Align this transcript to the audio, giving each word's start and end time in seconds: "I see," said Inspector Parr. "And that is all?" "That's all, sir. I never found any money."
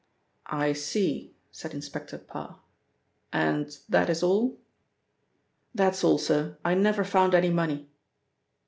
"I 0.47 0.73
see," 0.73 1.35
said 1.51 1.75
Inspector 1.75 2.17
Parr. 2.17 2.59
"And 3.31 3.77
that 3.87 4.09
is 4.09 4.23
all?" 4.23 4.57
"That's 5.75 6.03
all, 6.03 6.17
sir. 6.17 6.57
I 6.65 6.73
never 6.73 7.03
found 7.03 7.35
any 7.35 7.51
money." 7.51 7.87